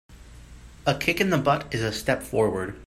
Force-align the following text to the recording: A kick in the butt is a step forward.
A 0.87 0.95
kick 0.95 1.21
in 1.21 1.29
the 1.29 1.37
butt 1.37 1.71
is 1.71 1.83
a 1.83 1.91
step 1.91 2.23
forward. 2.23 2.73